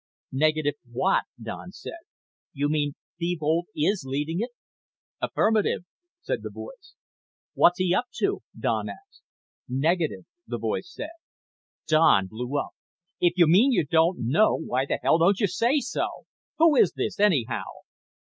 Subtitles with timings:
[0.31, 1.99] "Negative what?" Don said.
[2.53, 4.49] "You mean Thebold is leading it?"
[5.21, 5.85] "Affirmative,"
[6.21, 6.95] said the voice.
[7.53, 9.21] "What's he up to?" Don asked.
[9.69, 11.11] "Negative," the voice said.
[11.87, 12.71] Don blew up.
[13.19, 16.25] "If you mean you don't know, why the hell don't you say so?
[16.57, 17.65] Who is this, anyhow?"